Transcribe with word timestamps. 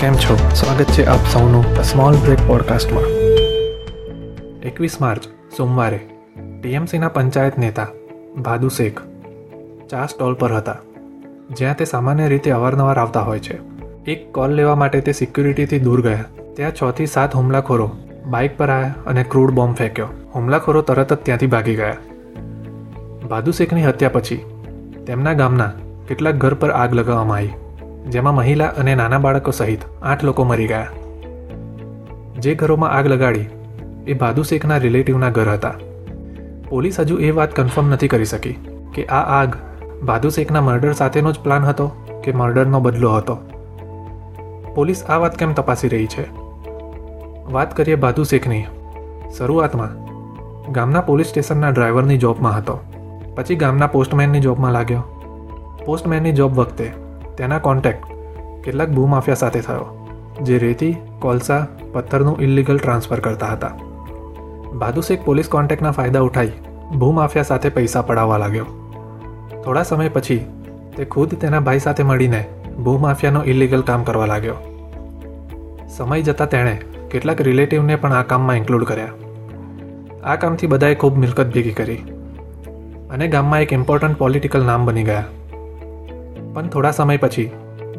કેમ 0.00 0.14
છો? 0.14 0.34
સ્વાગત 0.54 0.84
છે 0.84 1.04
આપ 1.06 1.22
સૌનું 1.32 1.64
સ્મોલ 1.82 2.16
બ્રેક 2.16 2.40
પોડકાસ્ટમાં 2.46 3.06
એકવીસ 4.62 5.00
માર્ચ, 5.00 5.24
સોમવારે, 5.56 6.00
ટીએમસીના 6.62 7.08
પંચાયત 7.08 7.58
નેતા 7.58 7.86
ભાદુ 8.38 8.68
શેખ 8.68 9.00
ચા 9.90 10.06
સ્ટોલ 10.06 10.34
પર 10.34 10.52
હતા, 10.52 10.76
જ્યાં 11.50 11.76
તે 11.76 11.84
સામાન્ય 11.84 12.28
રીતે 12.28 12.50
અવારનવાર 12.50 12.98
આવતા 12.98 13.20
હોય 13.20 13.38
છે. 13.38 13.58
એક 14.06 14.32
કોલ 14.32 14.50
લેવા 14.50 14.76
માટે 14.76 15.00
તે 15.00 15.12
સિક્યુરિટીથી 15.12 15.78
દૂર 15.78 16.02
ગયા. 16.02 16.24
ત્યાં 16.54 16.72
છ 16.72 16.92
થી 16.92 17.06
સાત 17.06 17.34
હુમલાખોરો 17.34 17.90
બાઇક 18.26 18.58
પર 18.58 18.70
આવ્યા 18.70 18.94
અને 19.06 19.22
ક્રૂડ 19.24 19.50
બોમ્બ 19.50 19.74
ફેંક્યો. 19.74 20.08
હુમલાખોરો 20.34 20.82
તરત 20.82 21.12
જ 21.12 21.16
ત્યાંથી 21.16 21.46
ભાગી 21.46 21.74
ગયા. 21.74 21.96
ભાદુ 23.28 23.50
શેખની 23.52 23.84
હત્યા 23.84 24.08
પછી 24.08 24.44
તેમના 25.06 25.32
ગામના 25.32 25.70
કેટલાક 26.08 26.34
ઘર 26.34 26.54
પર 26.54 26.70
આગ 26.70 26.94
લગાવવામાં 26.94 27.36
આવી. 27.36 27.65
જેમાં 28.06 28.34
મહિલા 28.34 28.66
અને 28.66 28.94
નાના 28.94 29.18
બાળકો 29.18 29.50
સહિત 29.50 29.80
આઠ 30.02 30.24
લોકો 30.24 30.44
મરી 30.44 30.66
ગયા. 30.66 30.86
જે 32.38 32.54
ઘરોમાં 32.54 32.90
આગ 32.90 33.06
લગાડી, 33.06 33.46
એ 34.06 34.12
ભાદુ 34.12 34.42
શેખના 34.42 34.76
રિલેટિવના 34.76 35.30
ઘર 35.30 35.48
હતા. 35.48 35.74
પોલીસ 36.68 37.00
હજુ 37.00 37.16
એ 37.16 37.30
વાત 37.30 37.56
કન્ફર્મ 37.56 37.88
નથી 37.88 38.08
કરી 38.08 38.24
શકી 38.24 38.56
કે 38.94 39.04
આ 39.04 39.42
આગ 39.42 39.56
ભાદુ 40.04 40.28
શેખના 40.28 40.60
મર્ડર 40.60 40.92
સાથેનો 40.92 41.32
જ 41.32 41.40
પ્લાન 41.40 41.64
હતો 41.64 41.86
કે 42.24 42.32
મર્ડરનો 42.32 42.80
બદલો 42.80 43.14
હતો. 43.14 43.38
પોલીસ 44.74 45.04
આ 45.04 45.16
વાત 45.16 45.38
કેમ 45.38 45.52
તપાસી 45.52 45.88
રહી 45.88 46.06
છે? 46.06 46.26
વાત 47.52 47.76
કરીએ 47.76 47.94
ભાદુ 47.94 48.24
શેખની. 48.24 48.66
શરૂઆતમાં, 49.38 49.96
ગામના 50.72 51.00
પોલીસ 51.00 51.26
સ્ટેશનના 51.26 51.68
ડ્રાઈવરની 51.68 52.18
જોબમાં 52.18 52.56
હતો. 52.58 52.80
પછી 53.34 53.56
ગામના 53.56 53.86
પોસ્ટમેનની 53.86 54.40
જોબમાં 54.40 54.72
લાગ્યો. 54.72 55.02
પોસ્ટમેનની 55.84 56.32
જોબ 56.32 56.54
વખતે 56.54 57.05
તેના 57.36 57.58
કોન્ટેક્ટ 57.58 58.04
કેટલાક 58.64 58.90
ભૂમાફિયા 58.90 59.34
સાથે 59.34 59.60
થયો, 59.60 59.86
જે 60.42 60.58
રેતી, 60.58 60.94
કોલસા, 61.20 61.62
પથ્થરનું 61.92 62.40
ઇલીગલ 62.40 62.78
ટ્રાન્સફર 62.78 63.20
કરતા 63.20 63.52
હતા. 63.52 63.74
બાદુશેખ 64.74 65.22
પોલીસ 65.24 65.48
કોન્ટેક્ટના 65.48 65.90
ફાયદા 65.90 66.20
ઉઠાઈ 66.20 66.52
ભૂમાફિયા 66.98 67.42
સાથે 67.42 67.68
પૈસા 67.68 68.02
પડાવવા 68.02 68.38
લાગ્યો. 68.38 68.66
થોડા 69.64 69.82
સમય 69.82 70.08
પછી 70.08 70.40
તે 70.96 71.04
ખુદ 71.04 71.38
તેના 71.44 71.60
ભાઈ 71.60 71.78
સાથે 71.78 72.02
મળીને 72.02 72.42
ભૂમાફિયાનો 72.84 73.44
ઇલીગલ 73.44 73.82
કામ 73.82 74.04
કરવા 74.04 74.26
લાગ્યો. 74.26 74.58
સમય 75.96 76.22
જતાં 76.22 76.48
તેણે 76.48 76.74
કેટલાક 77.10 77.40
રિલેટિવને 77.40 77.96
પણ 77.96 78.12
આ 78.12 78.22
કામમાં 78.22 78.56
ઇન્ક્લુડ 78.56 78.84
કર્યા. 78.84 79.14
આ 80.24 80.36
કામથી 80.36 80.66
બધાએ 80.66 80.94
ખૂબ 80.94 81.16
મિલકત 81.16 81.48
ભેગી 81.54 81.72
કરી. 81.72 82.02
અને 83.10 83.28
ગામમાં 83.28 83.60
એક 83.60 83.72
ઇમ્પોર્ટન્ટ 83.72 84.18
પોલિટિકલ 84.18 84.64
નામ 84.64 84.86
બની 84.86 85.04
ગયા. 85.04 85.24
પણ 86.56 86.68
થોડા 86.72 86.92
સમય 86.96 87.20
પછી 87.22 87.48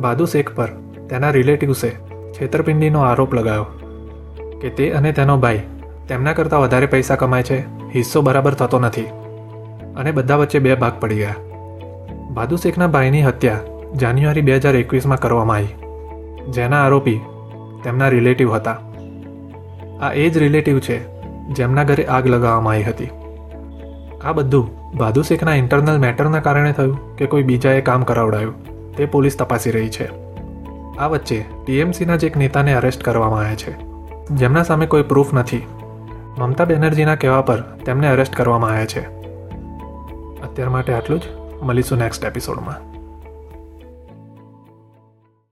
બાદુ 0.04 0.26
શેખ 0.30 0.48
પર 0.58 0.70
તેના 1.10 1.34
રિલેટિવ્સે 1.36 1.90
છેતરપિંડીનો 2.36 3.02
આરોપ 3.08 3.34
લગાવ્યો 3.38 3.66
કે 4.62 4.70
તે 4.78 4.86
અને 5.00 5.12
તેનો 5.18 5.36
ભાઈ 5.44 5.60
તેમના 6.10 6.34
કરતાં 6.38 6.64
વધારે 6.64 6.88
પૈસા 6.94 7.18
કમાય 7.22 7.48
છે, 7.50 7.58
હિસ્સો 7.96 8.22
બરાબર 8.28 8.56
થતો 8.62 8.80
નથી 8.80 9.10
અને 9.96 10.12
બધા 10.18 10.40
વચ્ચે 10.42 10.64
બે 10.66 10.80
ભાગ 10.84 10.96
પડી 11.04 11.20
ગયા. 11.20 11.38
બાદુ 12.36 12.60
શેખના 12.64 12.90
ભાઈની 12.96 13.24
હત્યા 13.28 13.62
જાન્યુઆરી 14.02 14.46
બે 14.50 14.58
હજાર 14.58 14.80
એકવીસમાં 14.82 15.22
કરવામાં 15.24 15.58
આવી, 15.58 15.76
જેના 16.56 16.82
આરોપી 16.86 17.20
તેમના 17.84 18.10
રિલેટિવ 18.16 18.58
હતા. 18.58 18.78
આ 20.02 20.12
એ 20.24 20.26
જ 20.30 20.46
રિલેટિવ 20.46 20.80
છે 20.80 21.00
જેમના 21.58 21.88
ઘરે 21.92 22.10
આગ 22.10 22.34
લગાવવામાં 22.34 22.76
આવી 22.76 22.90
હતી. 22.90 23.12
આ 24.24 24.32
બધું 24.32 24.92
ભાદુ 24.98 25.22
શેખના 25.22 25.54
ઇન્ટરનલ 25.54 25.98
મેટરના 25.98 26.40
કારણે 26.40 26.72
થયું 26.72 27.16
કે 27.16 27.26
કોઈ 27.26 27.44
બીજાએ 27.44 27.82
કામ 27.82 28.04
કરાવડાયું? 28.04 28.54
તે 28.96 29.06
પોલીસ 29.06 29.38
તપાસી 29.38 29.72
રહી 29.72 29.90
છે. 29.90 30.10
આ 30.98 31.08
વચ્ચે 31.08 31.46
ટીએમસીના 31.66 32.16
જ 32.16 32.24
એક 32.24 32.38
નેતાને 32.38 32.74
અરેસ્ટ 32.74 33.04
કરવામાં 33.04 33.40
આવ્યા 33.40 33.56
છે. 33.56 33.78
જેમના 34.32 34.64
સામે 34.64 34.86
કોઈ 34.86 35.04
પ્રૂફ 35.04 35.34
નથી. 35.34 35.68
મમતા 36.38 36.66
બેનર્જીના 36.66 37.16
કહેવા 37.16 37.42
પર 37.42 37.62
તેમને 37.62 38.08
અરેસ્ટ 38.08 38.36
કરવામાં 38.36 38.70
આવ્યા 38.70 38.86
છે. 38.86 39.08
અત્યાર 40.42 40.70
માટે 40.70 40.94
આટલું 40.94 41.20
જ. 41.20 41.24
મળીશું 41.62 41.98
નેક્સ્ટ 41.98 42.26
એપિસોડમાં 42.26 42.97